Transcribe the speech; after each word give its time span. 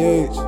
Yates. 0.00 0.38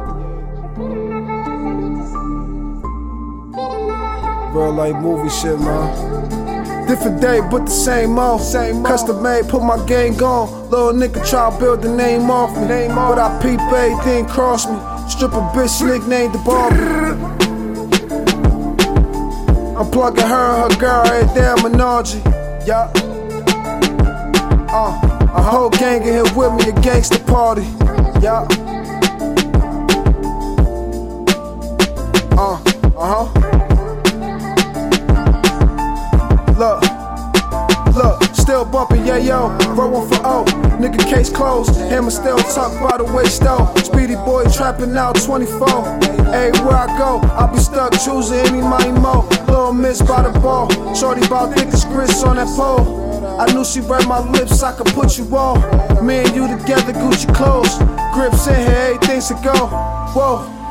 Real 4.54 4.72
life 4.72 4.96
movie 4.96 5.28
shit, 5.28 5.58
man. 5.60 6.86
Different 6.86 7.20
day, 7.20 7.40
but 7.50 7.66
the 7.66 7.70
same 7.70 8.12
mo. 8.12 8.38
Same 8.38 8.82
Custom 8.82 9.22
made, 9.22 9.48
put 9.48 9.62
my 9.62 9.84
gang 9.86 10.20
on. 10.22 10.70
Little 10.70 10.92
nigga 10.92 11.28
try 11.28 11.50
to 11.50 11.58
build 11.58 11.82
the 11.82 11.94
name 11.94 12.30
off 12.30 12.56
me. 12.56 12.66
Name 12.66 12.94
but 12.94 13.18
I 13.18 13.40
peep 13.42 13.60
everything 13.60 14.26
cross 14.26 14.66
me. 14.66 14.78
Strip 15.08 15.32
a 15.32 15.42
bitch 15.54 15.86
nicknamed 15.86 16.34
the 16.34 16.38
Barbie. 16.38 17.42
I'm 19.76 19.90
plugging 19.90 20.26
her 20.26 20.64
and 20.64 20.72
her 20.72 20.80
girl 20.80 21.04
day 21.34 21.44
at 21.44 21.62
Menage. 21.62 22.14
Yeah. 22.66 22.90
Uh, 24.70 24.98
a 25.34 25.42
whole 25.42 25.70
gang 25.70 26.02
in 26.02 26.14
here 26.14 26.34
with 26.34 26.52
me, 26.54 26.70
a 26.70 26.80
gangster 26.80 27.18
party. 27.24 27.62
Yeah. 28.22 28.46
Uh, 33.02 33.04
uh 33.04 33.24
huh. 33.26 33.32
Look, 36.56 36.82
look, 37.96 38.22
still 38.32 38.64
bumping, 38.64 39.04
yeah 39.04 39.16
yo. 39.16 39.48
Roll 39.74 39.90
one 39.90 40.08
for 40.08 40.24
O, 40.24 40.44
nigga 40.78 41.00
case 41.10 41.28
closed. 41.28 41.74
Hammer 41.90 42.12
still 42.12 42.38
tucked 42.38 42.78
by 42.80 42.98
the 42.98 43.04
waist 43.12 43.42
though. 43.42 43.74
Speedy 43.82 44.14
boy 44.14 44.44
trapping 44.54 44.96
out 44.96 45.20
24. 45.20 45.68
Everywhere 46.32 46.76
I 46.76 46.96
go, 46.96 47.18
I 47.34 47.50
be 47.50 47.58
stuck 47.58 47.92
choosing 48.04 48.38
any 48.38 48.60
money 48.60 48.92
mo. 48.92 49.26
Little 49.48 49.72
miss 49.72 50.00
by 50.00 50.22
the 50.22 50.38
ball, 50.38 50.70
shorty 50.94 51.26
bout 51.26 51.54
thick 51.54 51.68
as 51.74 51.84
grits 51.86 52.22
on 52.22 52.36
that 52.36 52.46
pole. 52.56 53.02
I 53.40 53.52
knew 53.52 53.64
she 53.64 53.80
read 53.80 54.06
my 54.06 54.20
lips, 54.30 54.62
I 54.62 54.76
could 54.76 54.86
put 54.94 55.18
you 55.18 55.24
on. 55.36 56.06
Me 56.06 56.18
and 56.18 56.36
you 56.36 56.46
together, 56.46 56.92
Gucci 56.92 57.34
clothes. 57.34 57.78
Grips 58.14 58.46
in 58.46 58.54
here, 58.54 58.94
everything's 58.94 59.26
to 59.26 59.34
go. 59.42 59.66
Whoa. 60.14 60.61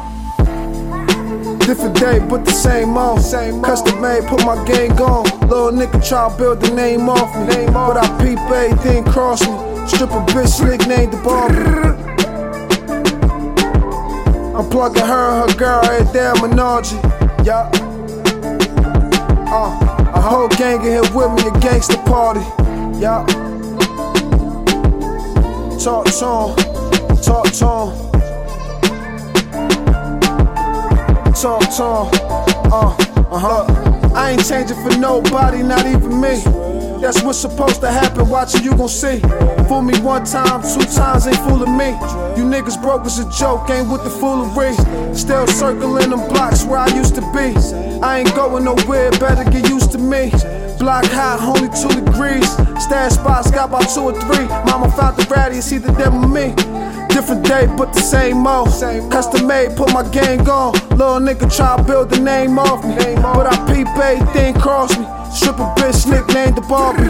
Different 1.60 2.00
day, 2.00 2.20
but 2.20 2.46
the 2.46 2.52
same 2.52 2.90
mo. 2.90 3.18
Same 3.18 3.62
Custom 3.62 4.02
made, 4.02 4.26
put 4.26 4.44
my 4.46 4.64
gang 4.66 4.92
on. 5.02 5.24
Little 5.48 5.72
nigga 5.72 6.08
try 6.08 6.30
to 6.30 6.38
build 6.38 6.62
the 6.62 6.72
name 6.76 7.10
off 7.10 7.36
me. 7.36 7.46
Name 7.54 7.74
but 7.74 7.98
I 7.98 8.08
peep 8.22 8.40
everything 8.40 9.04
cross 9.06 9.42
me. 9.48 9.72
Strip 9.88 10.12
a 10.12 10.22
bitch 10.32 10.60
nicknamed 10.66 11.14
the 11.14 11.18
Barbie. 11.18 12.12
I'm 14.56 14.70
plugging 14.70 15.06
her 15.06 15.44
and 15.44 15.52
her 15.52 15.58
girl 15.58 15.84
at 15.86 16.16
at 16.16 16.42
Menage. 16.42 16.94
Yeah. 17.46 17.70
Uh, 19.54 20.12
a 20.14 20.22
whole 20.22 20.48
gang 20.50 20.82
in 20.82 20.92
here 20.92 21.02
with 21.14 21.32
me, 21.32 21.50
a 21.50 21.60
gangster 21.60 21.98
party. 22.04 22.42
Yeah. 23.00 23.26
Talk 25.80 26.06
to 26.06 26.28
'em, 26.28 27.18
talk 27.22 27.52
to 27.54 27.68
'em. 27.68 28.11
Talk 31.42 31.62
to 31.78 31.84
'em. 31.84 32.72
Uh, 32.72 32.96
uh-huh. 33.32 34.14
I 34.14 34.32
ain't 34.32 34.48
changing 34.48 34.78
for 34.84 34.96
nobody, 35.00 35.64
not 35.64 35.88
even 35.88 36.22
me. 36.22 36.38
That's 37.02 37.24
what's 37.24 37.40
supposed 37.40 37.82
to 37.82 37.90
happen, 37.90 38.30
watching 38.30 38.64
you 38.64 38.76
gon' 38.78 38.88
see. 38.88 39.22
Fool 39.68 39.82
me 39.82 39.98
one 40.02 40.24
time, 40.24 40.62
two 40.62 40.86
times 40.86 41.26
ain't 41.26 41.38
fooling 41.38 41.76
me. 41.76 41.98
You 42.38 42.44
niggas 42.46 42.80
broke 42.80 43.08
as 43.08 43.18
a 43.18 43.28
joke, 43.32 43.72
ain't 43.72 43.90
with 43.90 44.04
the 44.04 44.12
foolery. 44.12 44.76
Still 45.16 45.48
circling 45.48 46.12
them 46.12 46.28
blocks 46.30 46.64
where 46.64 46.78
I 46.78 46.90
used 46.96 47.16
to 47.16 47.22
be. 47.34 47.56
I 48.04 48.20
ain't 48.20 48.36
going 48.36 48.66
nowhere, 48.66 49.10
better 49.12 49.44
get 49.50 49.68
used 49.68 49.92
to 49.94 49.98
me. 49.98 50.30
Block 50.82 51.06
high, 51.06 51.38
only 51.46 51.70
two 51.70 51.94
degrees. 51.94 52.50
Stash 52.84 53.12
spots, 53.12 53.52
got 53.52 53.70
about 53.70 53.88
two 53.94 54.02
or 54.02 54.14
three. 54.14 54.48
Mama 54.66 54.90
found 54.98 55.16
the 55.16 55.28
ratty, 55.30 55.58
it's 55.58 55.72
either 55.72 55.92
them 55.92 56.34
me. 56.34 56.56
Different 57.14 57.46
day, 57.46 57.68
but 57.78 57.94
the 57.94 58.02
same 58.02 58.38
mo. 58.38 58.66
Custom 59.12 59.46
made, 59.46 59.78
put 59.78 59.94
my 59.94 60.02
gang 60.10 60.40
on. 60.50 60.74
Little 60.98 61.20
nigga 61.20 61.56
try 61.56 61.78
to 61.78 61.84
build 61.84 62.10
the 62.10 62.20
name 62.20 62.58
off 62.58 62.84
me. 62.84 63.14
But 63.22 63.46
I 63.46 63.56
peep 63.72 63.86
everything 63.90 64.56
cross 64.56 64.98
me. 64.98 65.06
Stripper 65.32 65.72
bitch 65.78 66.10
nicknamed 66.10 66.58
the 66.58 66.62
Barbie. 66.62 67.04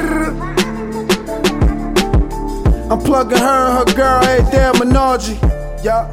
I'm 2.92 3.00
plugging 3.00 3.38
her 3.38 3.80
and 3.80 3.90
her 3.90 3.96
girl 3.96 4.22
every 4.26 4.52
day 4.52 4.64
at 4.66 4.76
Menage. 4.80 5.40
Yeah. 5.82 6.10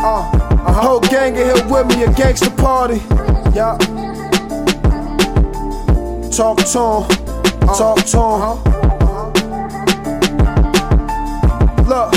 Uh, 0.00 0.64
a 0.66 0.72
whole 0.72 1.00
gang 1.00 1.36
in 1.36 1.44
here 1.44 1.68
with 1.68 1.86
me, 1.88 2.04
a 2.04 2.12
gangster 2.14 2.48
party. 2.52 3.02
Yeah. 3.54 4.03
Talk 6.36 6.56
to 6.56 6.80
'em, 6.80 7.68
talk 7.78 8.04
to 8.06 8.18
'em. 8.18 8.58
Look, 11.86 12.12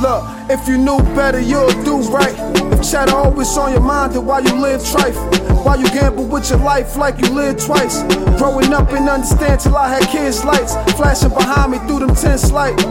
look, 0.00 0.24
if 0.48 0.66
you 0.66 0.78
knew 0.78 0.98
better, 1.14 1.38
you'll 1.38 1.70
do 1.84 2.00
right. 2.08 2.34
If 2.72 2.90
chatter 2.90 3.14
always 3.14 3.54
on 3.58 3.72
your 3.72 3.82
mind, 3.82 4.14
then 4.14 4.24
why 4.24 4.38
you 4.38 4.54
live 4.54 4.82
trife? 4.82 5.16
Why 5.62 5.74
you 5.74 5.88
gamble 5.90 6.24
with 6.24 6.48
your 6.48 6.60
life 6.60 6.96
like 6.96 7.20
you 7.20 7.28
lived 7.34 7.60
twice? 7.66 8.02
Growing 8.38 8.72
up 8.72 8.90
and 8.92 9.06
understand 9.06 9.60
till 9.60 9.76
I 9.76 9.88
had 9.88 10.08
kids' 10.08 10.42
lights 10.42 10.74
flashing 10.96 11.30
behind 11.30 11.72
me 11.72 11.78
through 11.86 11.98
them 11.98 12.14
tense 12.14 12.50
light. 12.50 12.82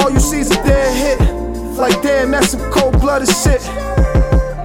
All 0.00 0.10
you 0.10 0.18
see 0.18 0.40
is 0.40 0.50
a 0.50 0.56
dead 0.64 0.92
hit. 0.92 1.20
Like 1.78 2.02
damn, 2.02 2.32
that's 2.32 2.50
some 2.50 2.68
cold-blooded 2.72 3.28
shit. 3.28 3.62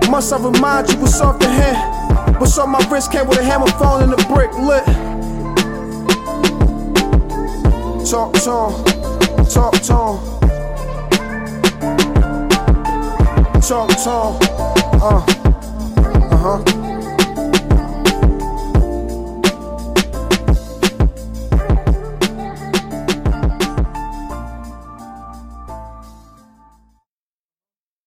Must 0.09 0.33
I 0.33 0.37
remind 0.37 0.89
you 0.91 0.97
what's 0.97 1.21
off 1.21 1.37
the 1.37 1.47
hand? 1.47 2.00
What's 2.41 2.57
on 2.57 2.71
my 2.71 2.79
wrist 2.89 3.11
came 3.11 3.27
with 3.27 3.37
a 3.37 3.43
hammer 3.43 3.67
phone 3.67 4.01
and 4.01 4.13
a 4.13 4.17
brick 4.25 4.51
lit. 4.57 4.83
Talk 8.09 8.33
to 8.33 8.51
'em, 8.51 8.73
talk 9.45 9.73
to 9.83 9.93
'em. 9.93 10.17
Talk 13.61 13.89
to 13.89 14.09
'em, 14.09 14.33
uh, 15.03 15.21
uh 16.31 16.37
huh. 16.37 16.80